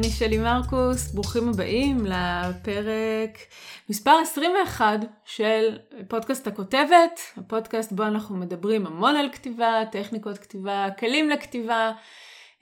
[0.00, 3.38] אני שלי מרקוס, ברוכים הבאים לפרק
[3.88, 5.78] מספר 21 של
[6.08, 11.92] פודקאסט הכותבת, הפודקאסט בו אנחנו מדברים המון על כתיבה, טכניקות כתיבה, כלים לכתיבה.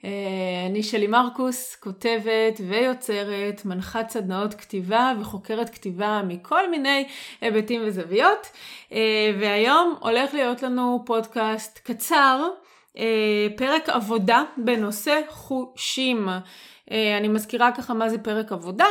[0.05, 0.09] אה,
[0.69, 7.07] אני שלי מרקוס, כותבת ויוצרת, מנחת סדנאות כתיבה וחוקרת כתיבה מכל מיני
[7.41, 8.47] היבטים וזוויות.
[8.91, 12.49] אה, והיום הולך להיות לנו פודקאסט קצר.
[12.99, 16.29] אה, פרק עבודה בנושא חושים.
[16.91, 18.85] אה, אני מזכירה ככה מה זה פרק עבודה.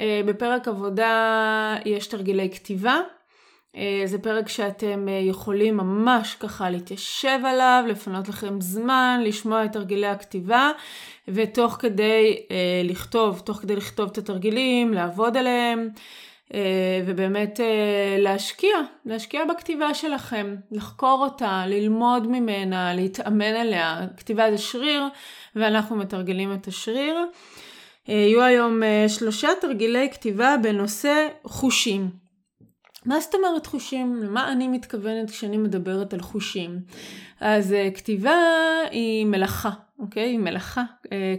[0.00, 3.00] אה, בפרק עבודה יש תרגילי כתיבה.
[4.04, 10.70] זה פרק שאתם יכולים ממש ככה להתיישב עליו, לפנות לכם זמן, לשמוע את תרגילי הכתיבה,
[11.28, 12.46] ותוך כדי
[12.84, 15.88] לכתוב, תוך כדי לכתוב את התרגילים, לעבוד עליהם.
[16.54, 24.00] אה, ובאמת אה, להשקיע, להשקיע בכתיבה שלכם, לחקור אותה, ללמוד ממנה, להתאמן עליה.
[24.16, 25.02] כתיבה זה שריר,
[25.56, 27.16] ואנחנו מתרגלים את השריר.
[28.08, 32.10] אה, יהיו היום שלושה תרגילי כתיבה בנושא חושים.
[33.04, 34.16] מה זאת אומרת חושים?
[34.22, 36.78] למה אני מתכוונת כשאני מדברת על חושים?
[37.40, 38.36] אז כתיבה
[38.90, 40.28] היא מלאכה, אוקיי?
[40.28, 40.82] היא מלאכה.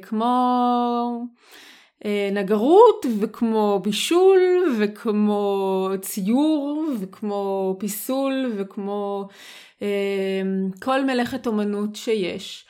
[0.02, 0.26] כמו...
[2.06, 4.40] אה, נגרות וכמו בישול
[4.80, 9.28] וכמו ציור וכמו פיסול וכמו
[9.82, 9.88] אה,
[10.82, 12.66] כל מלאכת אומנות שיש.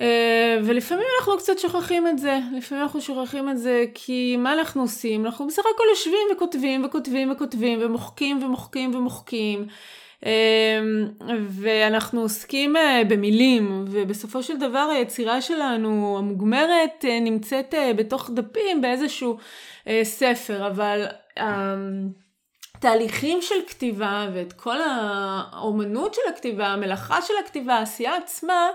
[0.00, 4.82] אה, ולפעמים אנחנו קצת שוכחים את זה, לפעמים אנחנו שוכחים את זה כי מה אנחנו
[4.82, 5.26] עושים?
[5.26, 9.60] אנחנו בסך הכל יושבים וכותבים וכותבים וכותבים ומוחקים ומוחקים ומוחקים.
[9.60, 9.66] אמ,
[11.50, 18.80] ואנחנו עוסקים אה, במילים, ובסופו של דבר היצירה שלנו המוגמרת אה, נמצאת אה, בתוך דפים
[18.80, 19.38] באיזשהו
[20.02, 21.06] ספר, אבל
[22.74, 28.68] התהליכים של כתיבה ואת כל האומנות של הכתיבה, המלאכה של הכתיבה, העשייה עצמה,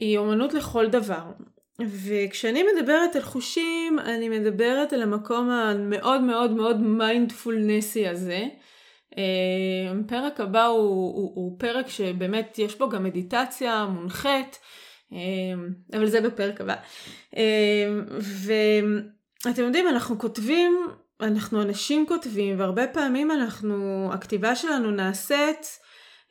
[0.00, 1.22] היא אומנות לכל דבר.
[1.80, 8.44] וכשאני מדברת על חושים, אני מדברת על המקום המאוד מאוד מאוד מיינדפולנסי הזה.
[10.00, 14.58] הפרק אמ, הבא הוא, הוא, הוא פרק שבאמת יש בו גם מדיטציה מונחית,
[15.12, 15.18] אמ,
[15.96, 16.74] אבל זה בפרק הבא.
[17.36, 17.40] אמ,
[19.44, 20.86] ואתם יודעים, אנחנו כותבים,
[21.20, 25.78] אנחנו אנשים כותבים, והרבה פעמים אנחנו, הכתיבה שלנו נעשית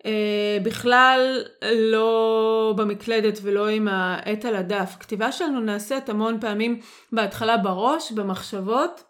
[0.06, 1.44] אה, בכלל
[1.76, 4.92] לא במקלדת ולא עם העט על הדף.
[4.96, 6.80] הכתיבה שלנו נעשית המון פעמים
[7.12, 9.04] בהתחלה בראש, במחשבות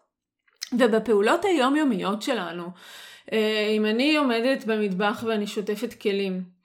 [0.74, 2.70] ובפעולות היומיומיות שלנו.
[3.34, 6.58] אה, אם אני עומדת במטבח ואני שוטפת כלים,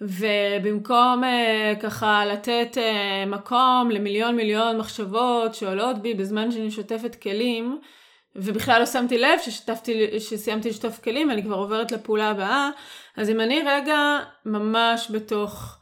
[0.00, 7.78] ובמקום uh, ככה לתת uh, מקום למיליון מיליון מחשבות שעולות בי בזמן שאני שוטפת כלים,
[8.36, 12.70] ובכלל לא שמתי לב ששטפתי, שסיימתי לשטוף כלים ואני כבר עוברת לפעולה הבאה,
[13.16, 15.78] אז אם אני רגע ממש בתוך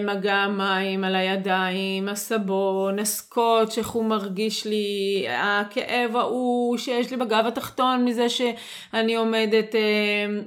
[0.00, 7.46] מגע מים על הידיים, הסבון, הסקוץ', איך הוא מרגיש לי, הכאב ההוא שיש לי בגב
[7.46, 9.80] התחתון מזה שאני עומדת אה,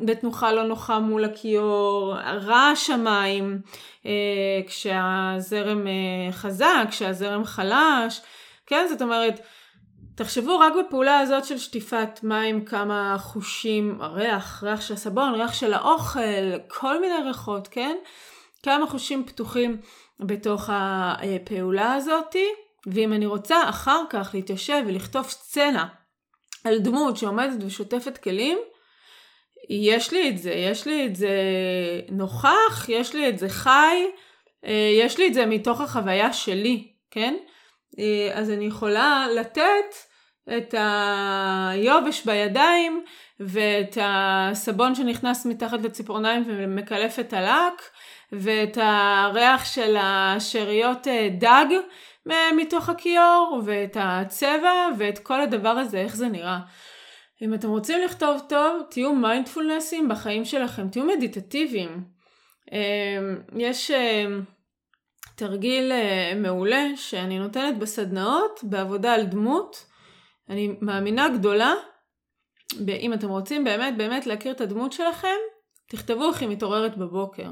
[0.02, 3.60] בתנוחה לא נוחה מול הכיור, רעש המים,
[4.06, 4.12] אה,
[4.68, 8.22] כשהזרם אה, חזק, כשהזרם חלש,
[8.68, 9.40] כן, זאת אומרת,
[10.16, 15.74] תחשבו רק בפעולה הזאת של שטיפת מים כמה חושים, ריח, ריח של הסבון, ריח של
[15.74, 17.96] האוכל, כל מיני ריחות, כן?
[18.64, 19.78] כמה חושים פתוחים
[20.20, 22.48] בתוך הפעולה הזאתי,
[22.88, 25.88] ואם אני רוצה אחר כך להתיישב ולכתוב סצנה
[26.64, 28.58] על דמות שעומדת ושוטפת כלים,
[29.70, 31.32] יש לי את זה, יש לי את זה
[32.12, 34.06] נוכח, יש לי את זה חי,
[34.66, 37.36] אה, יש לי את זה מתוך החוויה שלי, כן?
[38.00, 39.96] אה, אז אני יכולה לתת
[40.58, 43.04] את היובש בידיים
[43.48, 47.82] ואת הסבון שנכנס מתחת לציפורניים ומקלף את הלק
[48.32, 51.66] ואת הריח של השאריות אה, דג
[52.56, 56.60] מתוך הכיור, ואת הצבע, ואת כל הדבר הזה, איך זה נראה.
[57.42, 62.04] אם אתם רוצים לכתוב טוב, תהיו מיינדפולנסים בחיים שלכם, תהיו מדיטטיביים.
[62.72, 62.78] אמ,
[63.58, 64.26] יש אה,
[65.36, 69.86] תרגיל אה, מעולה שאני נותנת בסדנאות, בעבודה על דמות.
[70.50, 71.74] אני מאמינה גדולה,
[72.90, 75.36] אם אתם רוצים באמת באמת להכיר את הדמות שלכם,
[75.90, 77.48] תכתבו איך היא מתעוררת בבוקר.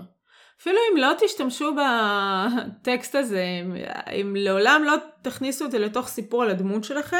[0.61, 3.45] אפילו אם לא תשתמשו בטקסט הזה,
[4.21, 7.17] אם לעולם לא תכניסו את זה לתוך סיפור על הדמות שלכם,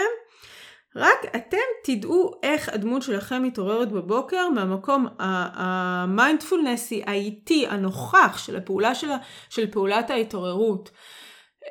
[0.96, 9.18] רק אתם תדעו איך הדמות שלכם מתעוררת בבוקר מהמקום המיינדפולנסי, האיטי, הנוכח של הפעולה שלה,
[9.50, 10.92] של פעולת ההתעוררות.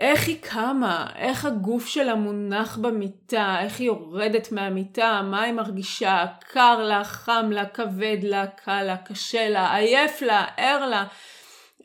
[0.00, 6.24] איך היא קמה, איך הגוף שלה מונח במיטה, איך היא יורדת מהמיטה, מה היא מרגישה,
[6.52, 11.04] קר לה, חם לה, כבד לה, קל לה, קשה לה, עייף לה, ער לה.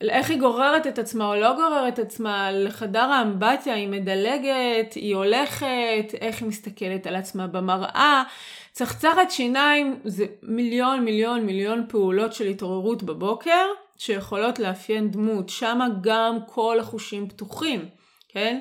[0.01, 5.15] איך היא גוררת את עצמה או לא גוררת את עצמה לחדר האמבטיה, היא מדלגת, היא
[5.15, 8.23] הולכת, איך היא מסתכלת על עצמה במראה.
[8.71, 13.65] צחצחת שיניים זה מיליון מיליון מיליון פעולות של התעוררות בבוקר
[13.97, 17.89] שיכולות לאפיין דמות, שם גם כל החושים פתוחים,
[18.29, 18.59] כן?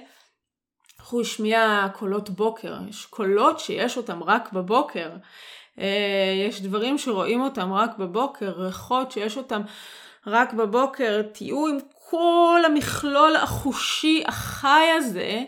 [1.00, 5.10] חוש שמיעה, קולות בוקר, יש קולות שיש אותם רק בבוקר,
[5.78, 9.62] אה, יש דברים שרואים אותם רק בבוקר, ריחות שיש אותם
[10.26, 11.78] רק בבוקר, תהיו עם
[12.10, 15.44] כל המכלול החושי החי הזה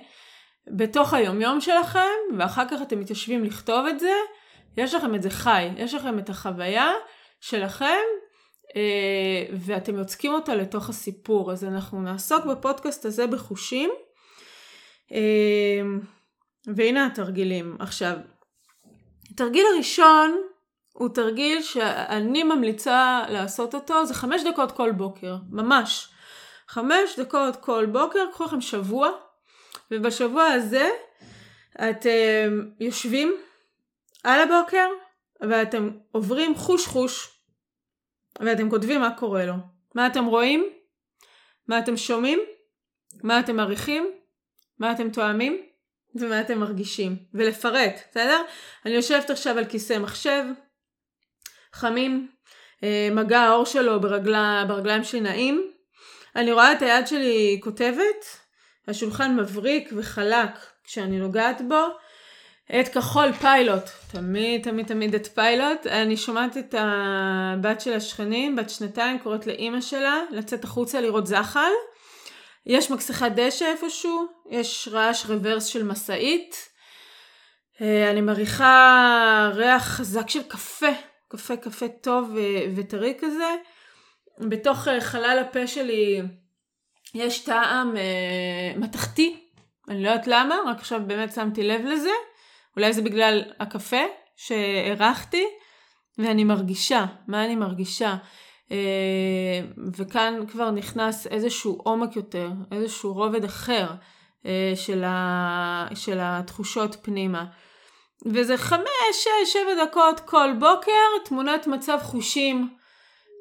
[0.69, 4.13] בתוך היומיום שלכם, ואחר כך אתם מתיישבים לכתוב את זה,
[4.77, 6.93] יש לכם את זה חי, יש לכם את החוויה
[7.41, 8.03] שלכם,
[9.53, 11.53] ואתם יוצקים אותה לתוך הסיפור.
[11.53, 13.91] אז אנחנו נעסוק בפודקאסט הזה בחושים.
[15.13, 15.83] אה,
[16.75, 17.77] והנה התרגילים.
[17.79, 18.17] עכשיו,
[19.31, 20.41] התרגיל הראשון
[20.93, 26.09] הוא תרגיל שאני ממליצה לעשות אותו, זה חמש דקות כל בוקר, ממש.
[26.69, 29.09] חמש דקות כל בוקר, קחו לכם שבוע,
[29.91, 30.91] ובשבוע הזה
[31.91, 33.35] אתם יושבים
[34.25, 34.87] על הבוקר,
[35.41, 37.36] ואתם עוברים חוש חוש,
[38.41, 39.55] ואתם כותבים מה קורה לו.
[39.95, 40.67] מה אתם רואים?
[41.69, 42.41] מה אתם שומעים?
[43.23, 44.11] מה אתם מעריכים?
[44.79, 45.63] מה אתם תואמים?
[46.15, 47.17] ומה אתם מרגישים.
[47.35, 48.43] ולפרט, בסדר?
[48.87, 50.45] אני יושבת עכשיו על כיסא מחשב,
[51.73, 52.29] חמים,
[52.85, 55.71] אה, מגע האור שלו ברגלה, ברגליים שלי נעים.
[56.37, 58.25] אני רואה את היד שלי כותבת,
[58.89, 60.51] השולחן מבריק וחלק
[60.85, 61.87] כשאני נוגעת בו.
[62.71, 63.83] את כחול פיילוט,
[64.13, 65.87] תמיד תמיד תמיד את פיילוט.
[65.87, 71.71] אני שומעת את הבת של השכנים, בת שנתיים, קוראת לאימא שלה לצאת החוצה לראות זחל.
[72.67, 76.69] יש מקסחת דשא איפשהו, יש רעש רוורס של משאית.
[77.81, 80.93] אה, אני מריחה ריח חזק של קפה,
[81.29, 82.37] קפה קפה טוב
[82.77, 83.55] וטרי כזה.
[84.39, 86.23] בתוך אה, חלל הפה שלי
[87.15, 89.41] יש טעם אה, מתכתי,
[89.89, 92.11] אני לא יודעת למה, רק עכשיו באמת שמתי לב לזה.
[92.77, 94.03] אולי זה בגלל הקפה
[94.37, 95.45] שהערכתי,
[96.19, 98.17] ואני מרגישה, מה אני מרגישה?
[98.73, 99.61] אה,
[99.97, 103.87] וכאן כבר נכנס איזשהו עומק יותר, איזשהו רובד אחר
[104.47, 107.45] אה, של, ה, של התחושות פנימה.
[108.27, 112.69] וזה חמש, שש, שבע דקות כל בוקר, תמונת מצב חושים.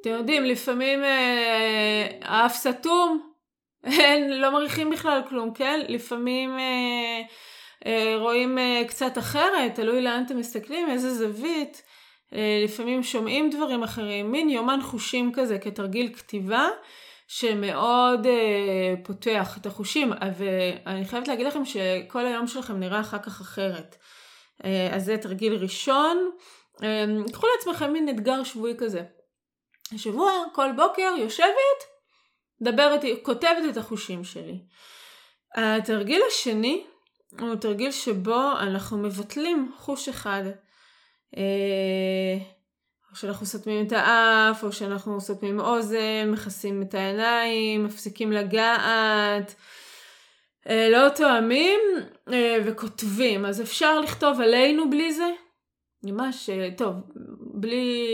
[0.02, 3.32] אתם יודעים, לפעמים אה, האף סתום,
[3.84, 5.80] אין, לא מריחים בכלל כלום, כן?
[5.88, 7.22] לפעמים אה,
[8.20, 11.82] רואים אה, קצת אחרת, תלוי לאן אתם מסתכלים, איזה זווית.
[12.34, 16.68] אה, לפעמים שומעים דברים אחרים, מין יומן חושים כזה כתרגיל כתיבה
[17.28, 18.28] שמאוד
[19.04, 23.96] פותח את החושים, ואני חייבת להגיד לכם שכל היום שלכם נראה אחר כך אחרת.
[24.92, 26.30] אז זה תרגיל ראשון.
[27.34, 29.02] קחו לעצמכם מין אתגר שבועי כזה.
[29.94, 31.84] השבוע, כל בוקר, יושבת,
[32.62, 34.60] מדברת, כותבת את החושים שלי.
[35.56, 36.84] התרגיל השני
[37.44, 40.44] הוא תרגיל שבו אנחנו מבטלים חוש אחד.
[41.38, 42.38] אה,
[43.12, 49.56] או שאנחנו סותמים את האף, או שאנחנו סותמים אוזן, מכסים את העיניים, מפסיקים לגעת,
[50.70, 51.80] אה, לא תואמים
[52.34, 53.46] אה, וכותבים.
[53.46, 55.30] אז אפשר לכתוב עלינו בלי זה.
[56.04, 56.94] ממש, טוב,
[57.40, 58.08] בלי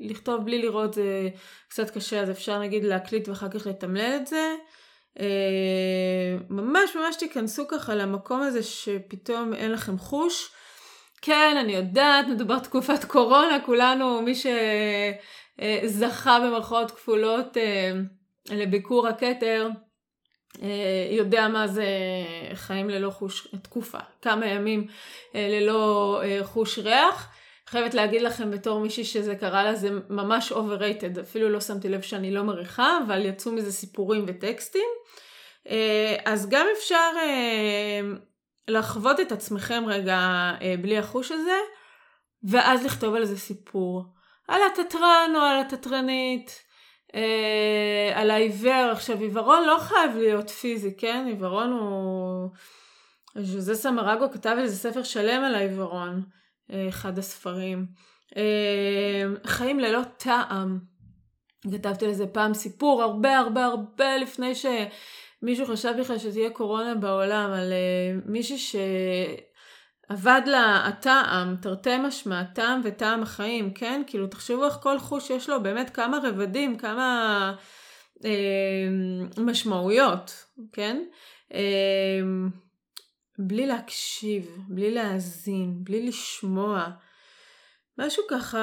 [0.00, 1.28] לכתוב בלי לראות זה
[1.68, 4.54] קצת קשה, אז אפשר נגיד להקליט ואחר כך לתמלל את זה.
[5.18, 10.50] אה, ממש ממש תיכנסו ככה למקום הזה שפתאום אין לכם חוש.
[11.22, 14.32] כן, אני יודעת, מדובר תקופת קורונה, כולנו, מי
[15.58, 17.92] שזכה במרכאות כפולות אה,
[18.50, 19.68] לביקור הכתר,
[20.62, 21.86] אה, יודע מה זה
[22.54, 24.86] חיים ללא חוש, תקופה, כמה ימים
[25.34, 27.39] ללא חוש ריח.
[27.70, 32.00] חייבת להגיד לכם בתור מישהי שזה קרה לה, זה ממש overrated, אפילו לא שמתי לב
[32.00, 34.88] שאני לא מריחה, אבל יצאו מזה סיפורים וטקסטים.
[35.68, 38.00] אה, אז גם אפשר אה,
[38.68, 40.18] לחוות את עצמכם רגע
[40.62, 41.58] אה, בלי החוש הזה,
[42.44, 44.04] ואז לכתוב על זה סיפור.
[44.48, 46.62] על התתרן או על התתרנית,
[48.14, 48.90] על העיוור.
[48.92, 51.24] עכשיו, עיוורון לא חייב להיות פיזי, כן?
[51.26, 52.50] עיוורון הוא...
[53.36, 56.22] ז'וזה סמרגו כתב איזה ספר שלם על העיוורון.
[56.88, 57.86] אחד הספרים.
[58.36, 60.78] אה, חיים ללא טעם.
[61.72, 67.72] כתבתי לזה פעם סיפור הרבה הרבה הרבה לפני שמישהו חשב בכלל שתהיה קורונה בעולם על
[67.72, 74.02] אה, מישהי שאבד לה הטעם, תרתי משמע, טעם וטעם החיים, כן?
[74.06, 77.54] כאילו תחשבו איך כל חוש יש לו באמת כמה רבדים, כמה
[78.24, 78.88] אה,
[79.38, 81.02] משמעויות, כן?
[81.54, 82.20] אה,
[83.40, 86.86] בלי להקשיב, בלי להאזין, בלי לשמוע.
[87.98, 88.58] משהו ככה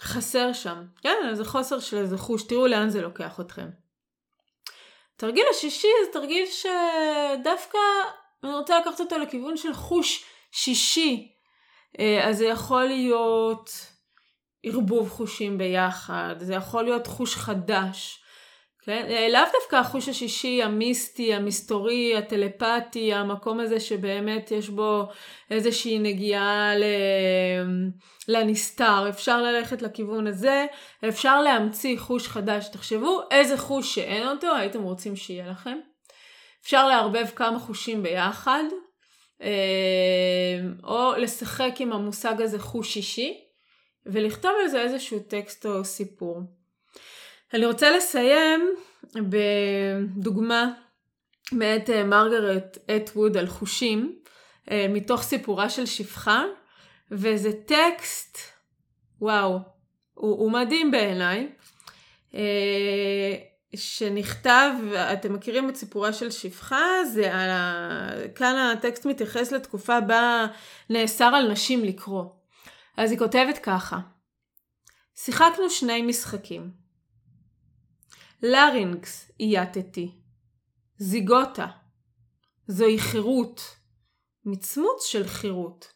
[0.00, 0.84] חסר שם.
[1.02, 3.68] כן, איזה חוסר של איזה חוש, תראו לאן זה לוקח אתכם.
[5.16, 7.78] תרגיל השישי זה תרגיל שדווקא
[8.44, 11.32] אני רוצה לקחת אותו לכיוון של חוש שישי.
[11.98, 13.70] אה, אז זה יכול להיות
[14.62, 18.23] ערבוב חושים ביחד, זה יכול להיות חוש חדש.
[18.84, 19.06] כן?
[19.08, 25.06] אה, לאו דווקא החוש השישי, המיסטי, המסתורי, הטלפתי, המקום הזה שבאמת יש בו
[25.50, 26.84] איזושהי נגיעה ל...
[28.28, 29.08] לנסתר.
[29.08, 30.66] אפשר ללכת לכיוון הזה,
[31.08, 32.68] אפשר להמציא חוש חדש.
[32.68, 35.78] תחשבו איזה חוש שאין אותו הייתם רוצים שיהיה לכם.
[36.62, 38.64] אפשר לערבב כמה חושים ביחד,
[39.42, 43.34] אה, או לשחק עם המושג הזה חוש אישי,
[44.06, 46.40] ולכתוב על זה איזשהו טקסט או סיפור.
[47.54, 48.74] אני רוצה לסיים
[49.14, 50.72] בדוגמה
[51.52, 54.18] מאת אה, מרגרט אטווד על חושים,
[54.70, 56.44] אה, מתוך סיפורה של שפחה,
[57.10, 58.38] וזה טקסט,
[59.20, 59.58] וואו,
[60.14, 61.48] הוא, הוא מדהים בעיניי,
[63.76, 64.70] שנכתב,
[65.12, 68.10] אתם מכירים את סיפורה של שפחה, זה על ה...
[68.34, 70.46] כאן הטקסט מתייחס לתקופה בה
[70.90, 72.24] נאסר על נשים לקרוא.
[72.96, 73.98] אז היא כותבת ככה:
[75.14, 76.83] שיחקנו שני משחקים.
[78.42, 80.10] לרינקס אייתתי.
[80.98, 81.66] זיגוטה.
[82.68, 83.76] זוהי חירות.
[84.44, 85.92] מצמוץ של חירות.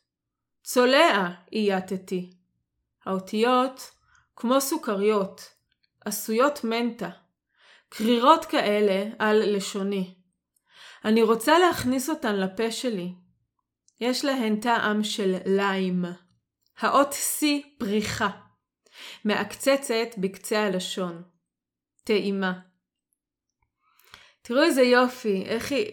[0.63, 2.31] צולע אייתתי.
[3.05, 3.91] האותיות,
[4.37, 5.41] כמו סוכריות,
[6.05, 7.11] עשויות מנטה.
[7.89, 10.15] קרירות כאלה על לשוני.
[11.05, 13.15] אני רוצה להכניס אותן לפה שלי.
[14.01, 16.05] יש להן טעם של ליים.
[16.79, 17.45] האות C
[17.79, 18.29] פריחה.
[19.25, 21.23] מעקצצת בקצה הלשון.
[22.09, 22.53] טעימה.
[24.43, 25.87] תראו איזה יופי, איך היא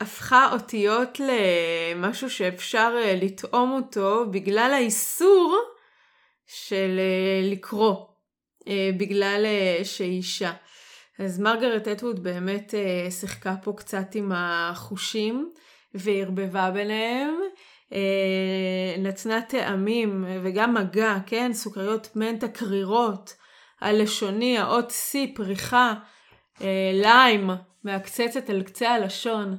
[0.00, 5.58] הפכה אותיות למשהו שאפשר אה, לטעום אותו בגלל האיסור
[6.46, 7.96] של אה, לקרוא,
[8.68, 9.46] אה, בגלל
[9.84, 10.52] שהיא אישה.
[11.18, 12.74] אז מרגרט אטווד באמת
[13.20, 15.52] שיחקה פה קצת עם החושים
[15.94, 17.34] וערבבה ביניהם.
[18.98, 21.52] נתנה טעמים וגם מגע, כן?
[21.52, 23.34] סוכריות מנטה קרירות,
[23.80, 25.94] הלשוני, האות C, פריחה,
[26.60, 27.50] אה, ליים,
[27.84, 29.56] מעקצצת על קצה הלשון.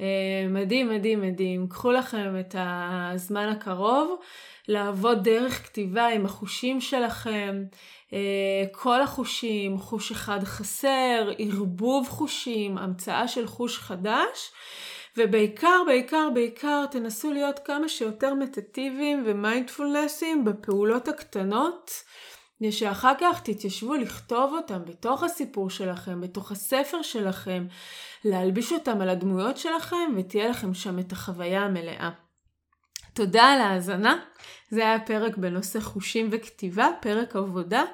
[0.00, 1.68] אה, מדהים, מדהים, מדהים.
[1.68, 4.20] קחו לכם את הזמן הקרוב
[4.68, 7.64] לעבוד דרך כתיבה עם החושים שלכם.
[8.12, 14.52] אה, כל החושים, חוש אחד חסר, ערבוב חושים, המצאה של חוש חדש.
[15.16, 21.90] ובעיקר, בעיקר, בעיקר תנסו להיות כמה שיותר מטטיביים ומיינדפולנסים בפעולות הקטנות,
[22.60, 27.66] כדי שאחר כך תתיישבו לכתוב אותם בתוך הסיפור שלכם, בתוך הספר שלכם,
[28.24, 32.10] להלביש אותם על הדמויות שלכם ותהיה לכם שם את החוויה המלאה.
[33.14, 34.18] תודה על ההאזנה.
[34.70, 37.84] זה היה פרק בנושא חושים וכתיבה, פרק עבודה.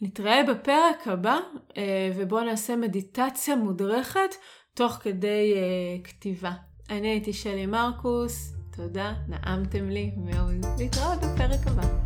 [0.00, 1.38] נתראה בפרק הבא
[1.76, 4.34] אה, ובואו נעשה מדיטציה מודרכת
[4.74, 6.52] תוך כדי uh, כתיבה.
[6.90, 10.66] אני הייתי שלי מרקוס, תודה, נעמתם לי מאוד.
[10.78, 12.04] להתראות בפרק הבא.